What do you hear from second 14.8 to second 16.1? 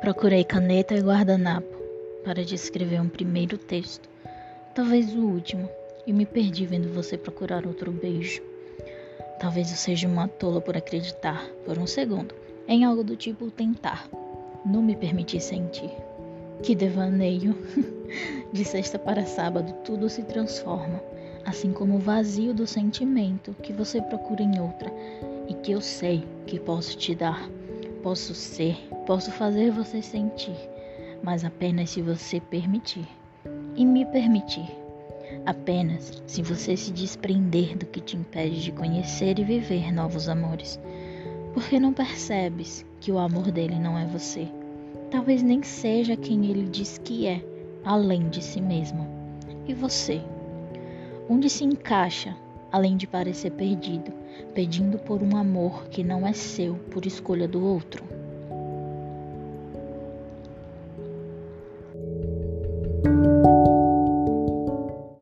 me permiti sentir.